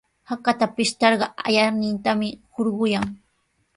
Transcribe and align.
Hakata 0.29 0.65
pishtarqa 0.75 1.25
ayaqnintami 1.47 2.29
hurqayan. 2.55 3.07